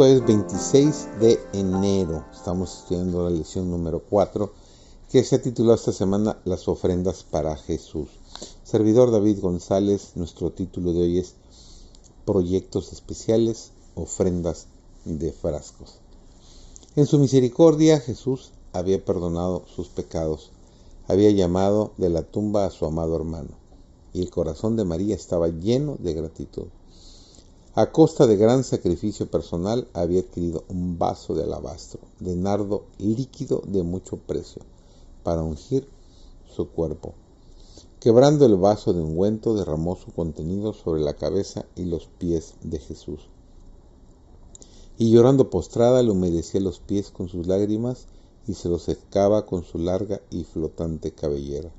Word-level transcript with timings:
jueves 0.00 0.24
26 0.24 1.08
de 1.20 1.38
enero. 1.52 2.24
Estamos 2.32 2.78
estudiando 2.78 3.22
la 3.22 3.28
lección 3.28 3.70
número 3.70 4.02
4 4.08 4.50
que 5.10 5.22
se 5.22 5.36
ha 5.36 5.42
titulado 5.42 5.74
esta 5.74 5.92
semana 5.92 6.40
Las 6.46 6.68
ofrendas 6.68 7.22
para 7.22 7.54
Jesús. 7.54 8.08
Servidor 8.64 9.10
David 9.10 9.40
González, 9.42 10.12
nuestro 10.14 10.52
título 10.52 10.94
de 10.94 11.02
hoy 11.02 11.18
es 11.18 11.34
Proyectos 12.24 12.94
especiales, 12.94 13.72
ofrendas 13.94 14.68
de 15.04 15.32
frascos. 15.32 15.98
En 16.96 17.04
su 17.04 17.18
misericordia 17.18 18.00
Jesús 18.00 18.52
había 18.72 19.04
perdonado 19.04 19.64
sus 19.76 19.88
pecados, 19.88 20.50
había 21.08 21.30
llamado 21.30 21.92
de 21.98 22.08
la 22.08 22.22
tumba 22.22 22.64
a 22.64 22.70
su 22.70 22.86
amado 22.86 23.16
hermano, 23.16 23.50
y 24.14 24.22
el 24.22 24.30
corazón 24.30 24.76
de 24.76 24.84
María 24.84 25.14
estaba 25.14 25.48
lleno 25.48 25.96
de 25.98 26.14
gratitud. 26.14 26.68
A 27.76 27.92
costa 27.92 28.26
de 28.26 28.36
gran 28.36 28.64
sacrificio 28.64 29.30
personal 29.30 29.86
había 29.92 30.22
adquirido 30.22 30.64
un 30.68 30.98
vaso 30.98 31.36
de 31.36 31.44
alabastro, 31.44 32.00
de 32.18 32.34
nardo 32.34 32.82
líquido 32.98 33.62
de 33.64 33.84
mucho 33.84 34.16
precio, 34.16 34.62
para 35.22 35.44
ungir 35.44 35.86
su 36.52 36.68
cuerpo. 36.68 37.14
Quebrando 38.00 38.44
el 38.44 38.56
vaso 38.56 38.92
de 38.92 39.00
ungüento, 39.00 39.54
derramó 39.54 39.94
su 39.94 40.10
contenido 40.10 40.72
sobre 40.72 41.00
la 41.00 41.14
cabeza 41.14 41.64
y 41.76 41.84
los 41.84 42.06
pies 42.06 42.54
de 42.60 42.80
Jesús. 42.80 43.20
Y 44.98 45.12
llorando 45.12 45.48
postrada, 45.48 46.02
le 46.02 46.10
humedecía 46.10 46.60
los 46.60 46.80
pies 46.80 47.12
con 47.12 47.28
sus 47.28 47.46
lágrimas 47.46 48.06
y 48.48 48.54
se 48.54 48.68
los 48.68 48.82
secaba 48.82 49.46
con 49.46 49.62
su 49.62 49.78
larga 49.78 50.20
y 50.32 50.42
flotante 50.42 51.12
cabellera. 51.12 51.70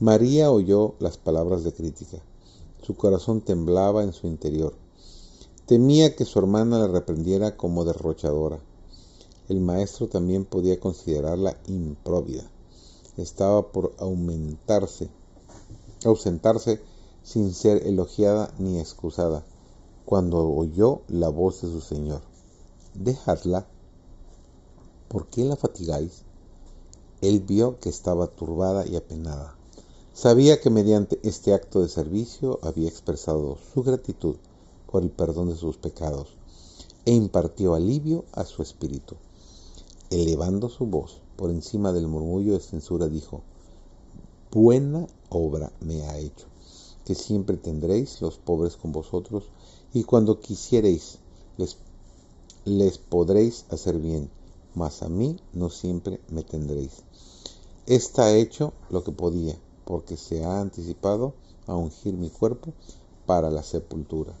María 0.00 0.50
oyó 0.50 0.96
las 0.98 1.16
palabras 1.16 1.64
de 1.64 1.72
crítica. 1.72 2.18
Su 2.82 2.94
corazón 2.94 3.40
temblaba 3.40 4.02
en 4.02 4.12
su 4.12 4.26
interior 4.26 4.74
Temía 5.68 6.16
que 6.16 6.24
su 6.24 6.38
hermana 6.38 6.78
la 6.78 6.86
reprendiera 6.86 7.58
como 7.58 7.84
derrochadora. 7.84 8.58
El 9.50 9.60
maestro 9.60 10.08
también 10.08 10.46
podía 10.46 10.80
considerarla 10.80 11.58
impróvida. 11.66 12.50
Estaba 13.18 13.70
por 13.70 13.92
aumentarse, 13.98 15.10
ausentarse 16.06 16.80
sin 17.22 17.52
ser 17.52 17.86
elogiada 17.86 18.50
ni 18.58 18.78
excusada, 18.80 19.44
cuando 20.06 20.48
oyó 20.48 21.02
la 21.06 21.28
voz 21.28 21.60
de 21.60 21.68
su 21.68 21.82
señor. 21.82 22.22
Dejadla. 22.94 23.66
¿Por 25.08 25.26
qué 25.26 25.44
la 25.44 25.56
fatigáis? 25.56 26.22
Él 27.20 27.40
vio 27.40 27.78
que 27.78 27.90
estaba 27.90 28.26
turbada 28.28 28.86
y 28.86 28.96
apenada. 28.96 29.54
Sabía 30.14 30.62
que 30.62 30.70
mediante 30.70 31.20
este 31.24 31.52
acto 31.52 31.82
de 31.82 31.90
servicio 31.90 32.58
había 32.62 32.88
expresado 32.88 33.58
su 33.74 33.82
gratitud 33.82 34.36
por 34.90 35.02
el 35.02 35.10
perdón 35.10 35.50
de 35.50 35.56
sus 35.56 35.76
pecados, 35.76 36.28
e 37.04 37.12
impartió 37.12 37.74
alivio 37.74 38.24
a 38.32 38.44
su 38.44 38.62
espíritu. 38.62 39.16
Elevando 40.10 40.68
su 40.68 40.86
voz 40.86 41.20
por 41.36 41.50
encima 41.50 41.92
del 41.92 42.08
murmullo 42.08 42.54
de 42.54 42.60
censura, 42.60 43.08
dijo, 43.08 43.42
Buena 44.50 45.06
obra 45.28 45.70
me 45.80 46.02
ha 46.02 46.18
hecho, 46.18 46.46
que 47.04 47.14
siempre 47.14 47.56
tendréis 47.56 48.20
los 48.22 48.38
pobres 48.38 48.76
con 48.76 48.92
vosotros, 48.92 49.44
y 49.92 50.04
cuando 50.04 50.40
quisiereis 50.40 51.18
les, 51.58 51.76
les 52.64 52.98
podréis 52.98 53.66
hacer 53.70 53.98
bien, 53.98 54.30
mas 54.74 55.02
a 55.02 55.08
mí 55.08 55.38
no 55.52 55.70
siempre 55.70 56.20
me 56.28 56.42
tendréis. 56.42 57.02
Está 57.86 58.34
hecho 58.34 58.72
lo 58.90 59.04
que 59.04 59.12
podía, 59.12 59.58
porque 59.84 60.16
se 60.16 60.44
ha 60.44 60.60
anticipado 60.60 61.34
a 61.66 61.74
ungir 61.74 62.14
mi 62.14 62.30
cuerpo 62.30 62.72
para 63.26 63.50
la 63.50 63.62
sepultura. 63.62 64.32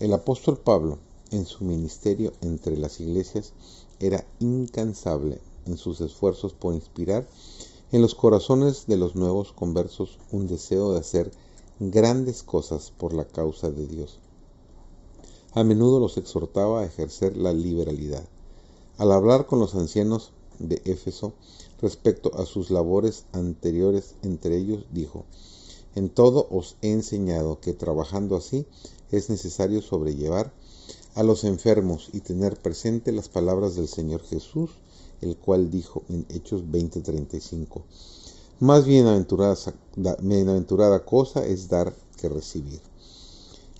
El 0.00 0.12
apóstol 0.12 0.58
Pablo, 0.58 0.98
en 1.30 1.46
su 1.46 1.64
ministerio 1.64 2.32
entre 2.40 2.76
las 2.76 3.00
iglesias, 3.00 3.52
era 4.00 4.24
incansable 4.40 5.40
en 5.66 5.76
sus 5.76 6.00
esfuerzos 6.00 6.54
por 6.54 6.74
inspirar 6.74 7.26
en 7.92 8.02
los 8.02 8.14
corazones 8.14 8.86
de 8.86 8.96
los 8.96 9.14
nuevos 9.14 9.52
conversos 9.52 10.18
un 10.30 10.48
deseo 10.48 10.92
de 10.92 11.00
hacer 11.00 11.30
grandes 11.78 12.42
cosas 12.42 12.90
por 12.90 13.12
la 13.12 13.26
causa 13.26 13.70
de 13.70 13.86
Dios. 13.86 14.18
A 15.52 15.62
menudo 15.62 16.00
los 16.00 16.16
exhortaba 16.16 16.80
a 16.80 16.84
ejercer 16.84 17.36
la 17.36 17.52
liberalidad. 17.52 18.24
Al 18.98 19.12
hablar 19.12 19.46
con 19.46 19.58
los 19.58 19.74
ancianos 19.74 20.32
de 20.58 20.80
Éfeso 20.84 21.34
respecto 21.80 22.34
a 22.34 22.46
sus 22.46 22.70
labores 22.70 23.24
anteriores 23.32 24.14
entre 24.22 24.56
ellos, 24.56 24.84
dijo, 24.90 25.26
En 25.94 26.08
todo 26.08 26.48
os 26.50 26.76
he 26.80 26.90
enseñado 26.90 27.60
que 27.60 27.74
trabajando 27.74 28.36
así 28.36 28.66
es 29.10 29.28
necesario 29.28 29.82
sobrellevar 29.82 30.52
a 31.14 31.22
los 31.22 31.44
enfermos 31.44 32.08
y 32.12 32.20
tener 32.20 32.56
presente 32.56 33.12
las 33.12 33.28
palabras 33.28 33.74
del 33.74 33.88
Señor 33.88 34.22
Jesús, 34.22 34.70
el 35.20 35.36
cual 35.36 35.70
dijo 35.70 36.02
en 36.08 36.24
Hechos 36.30 36.62
20:35, 36.70 37.82
más 38.60 38.86
bienaventurada, 38.86 39.56
bienaventurada 40.20 41.04
cosa 41.04 41.44
es 41.44 41.68
dar 41.68 41.94
que 42.16 42.28
recibir. 42.28 42.80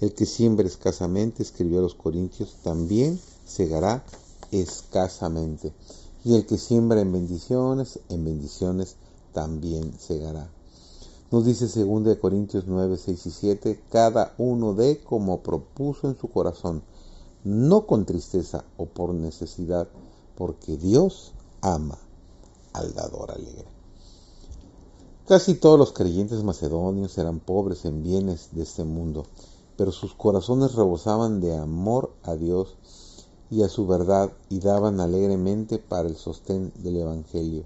El 0.00 0.12
que 0.12 0.26
siembra 0.26 0.66
escasamente, 0.66 1.42
escribió 1.42 1.78
a 1.78 1.82
los 1.82 1.94
Corintios, 1.94 2.56
también 2.62 3.20
segará 3.46 4.04
escasamente. 4.50 5.72
Y 6.24 6.34
el 6.34 6.44
que 6.44 6.58
siembra 6.58 7.00
en 7.00 7.12
bendiciones, 7.12 8.00
en 8.08 8.24
bendiciones 8.24 8.96
también 9.32 9.92
segará. 9.98 10.50
Nos 11.32 11.46
dice 11.46 11.66
2 11.82 12.18
Corintios 12.18 12.64
9, 12.66 12.98
6 12.98 13.26
y 13.26 13.30
7, 13.30 13.84
cada 13.90 14.34
uno 14.36 14.74
de 14.74 15.02
como 15.02 15.40
propuso 15.40 16.06
en 16.06 16.18
su 16.18 16.28
corazón, 16.28 16.82
no 17.42 17.86
con 17.86 18.04
tristeza 18.04 18.66
o 18.76 18.84
por 18.84 19.14
necesidad, 19.14 19.88
porque 20.36 20.76
Dios 20.76 21.32
ama 21.62 21.96
al 22.74 22.92
dador 22.92 23.30
alegre. 23.30 23.64
Casi 25.26 25.54
todos 25.54 25.78
los 25.78 25.92
creyentes 25.92 26.44
macedonios 26.44 27.16
eran 27.16 27.40
pobres 27.40 27.86
en 27.86 28.02
bienes 28.02 28.50
de 28.52 28.64
este 28.64 28.84
mundo, 28.84 29.24
pero 29.78 29.90
sus 29.90 30.12
corazones 30.12 30.74
rebosaban 30.74 31.40
de 31.40 31.56
amor 31.56 32.12
a 32.24 32.34
Dios 32.34 32.76
y 33.50 33.62
a 33.62 33.70
su 33.70 33.86
verdad 33.86 34.30
y 34.50 34.58
daban 34.58 35.00
alegremente 35.00 35.78
para 35.78 36.10
el 36.10 36.16
sostén 36.16 36.74
del 36.82 36.98
Evangelio 36.98 37.64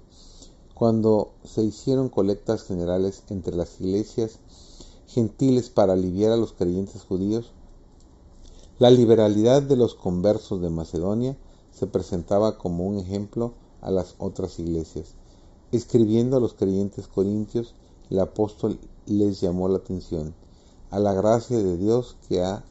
cuando 0.77 1.31
se 1.43 1.63
hicieron 1.63 2.07
colectas 2.07 2.61
generales 2.61 3.23
entre 3.29 3.55
las 3.55 3.81
iglesias 3.81 4.37
gentiles 5.07 5.71
para 5.71 5.93
aliviar 5.93 6.31
a 6.31 6.37
los 6.37 6.53
creyentes 6.53 7.01
judíos, 7.01 7.51
la 8.77 8.91
liberalidad 8.91 9.63
de 9.63 9.75
los 9.75 9.95
conversos 9.95 10.61
de 10.61 10.69
Macedonia 10.69 11.35
se 11.71 11.87
presentaba 11.87 12.59
como 12.59 12.85
un 12.85 12.99
ejemplo 12.99 13.53
a 13.81 13.89
las 13.89 14.13
otras 14.19 14.59
iglesias. 14.59 15.15
Escribiendo 15.71 16.37
a 16.37 16.39
los 16.39 16.53
creyentes 16.53 17.07
corintios, 17.07 17.73
el 18.11 18.19
apóstol 18.19 18.79
les 19.07 19.41
llamó 19.41 19.69
la 19.69 19.77
atención 19.77 20.35
a 20.91 20.99
la 20.99 21.13
gracia 21.13 21.57
de 21.57 21.77
Dios 21.77 22.17
que 22.29 22.43
ha 22.43 22.63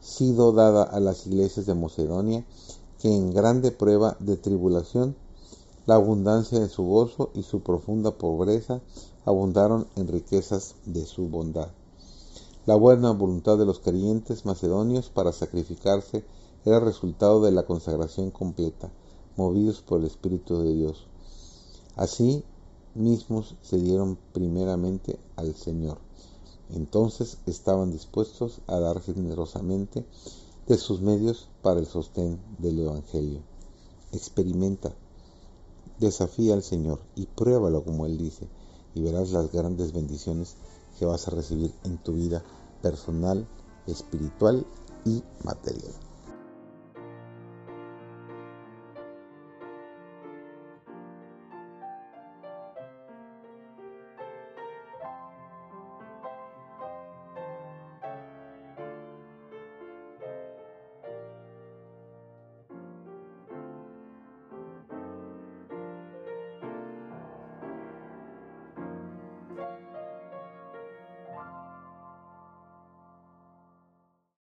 sido 0.00 0.50
dada 0.50 0.82
a 0.82 0.98
las 0.98 1.24
iglesias 1.28 1.66
de 1.66 1.74
Macedonia, 1.76 2.44
que 2.98 3.14
en 3.14 3.32
grande 3.32 3.70
prueba 3.70 4.16
de 4.18 4.36
tribulación 4.36 5.14
la 5.88 5.94
abundancia 5.94 6.60
de 6.60 6.68
su 6.68 6.82
gozo 6.82 7.30
y 7.32 7.42
su 7.42 7.62
profunda 7.62 8.10
pobreza 8.10 8.82
abundaron 9.24 9.86
en 9.96 10.06
riquezas 10.06 10.74
de 10.84 11.06
su 11.06 11.30
bondad. 11.30 11.70
La 12.66 12.74
buena 12.74 13.12
voluntad 13.12 13.56
de 13.56 13.64
los 13.64 13.78
creyentes 13.78 14.44
macedonios 14.44 15.08
para 15.08 15.32
sacrificarse 15.32 16.26
era 16.66 16.78
resultado 16.78 17.40
de 17.40 17.52
la 17.52 17.64
consagración 17.64 18.30
completa, 18.30 18.90
movidos 19.38 19.80
por 19.80 20.00
el 20.00 20.06
Espíritu 20.08 20.60
de 20.60 20.74
Dios. 20.74 21.06
Así 21.96 22.44
mismos 22.94 23.54
se 23.62 23.78
dieron 23.78 24.18
primeramente 24.34 25.18
al 25.36 25.54
Señor. 25.54 25.96
Entonces 26.68 27.38
estaban 27.46 27.92
dispuestos 27.92 28.60
a 28.66 28.78
dar 28.78 29.00
generosamente 29.00 30.04
de 30.66 30.76
sus 30.76 31.00
medios 31.00 31.48
para 31.62 31.80
el 31.80 31.86
sostén 31.86 32.38
del 32.58 32.78
Evangelio. 32.80 33.40
Experimenta 34.12 34.94
Desafía 36.00 36.54
al 36.54 36.62
Señor 36.62 37.00
y 37.16 37.26
pruébalo 37.26 37.84
como 37.84 38.06
Él 38.06 38.18
dice 38.18 38.48
y 38.94 39.02
verás 39.02 39.30
las 39.30 39.50
grandes 39.52 39.92
bendiciones 39.92 40.56
que 40.98 41.06
vas 41.06 41.26
a 41.28 41.32
recibir 41.32 41.72
en 41.84 41.98
tu 41.98 42.12
vida 42.12 42.42
personal, 42.82 43.46
espiritual 43.86 44.66
y 45.04 45.22
material. 45.44 46.07